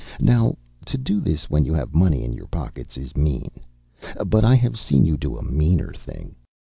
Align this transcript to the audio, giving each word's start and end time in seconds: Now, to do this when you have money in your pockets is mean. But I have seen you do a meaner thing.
Now, 0.19 0.57
to 0.87 0.97
do 0.97 1.21
this 1.21 1.47
when 1.47 1.63
you 1.63 1.75
have 1.75 1.93
money 1.93 2.23
in 2.23 2.33
your 2.33 2.47
pockets 2.47 2.97
is 2.97 3.15
mean. 3.15 3.51
But 4.25 4.43
I 4.43 4.55
have 4.55 4.79
seen 4.79 5.05
you 5.05 5.15
do 5.15 5.37
a 5.37 5.43
meaner 5.43 5.93
thing. 5.93 6.33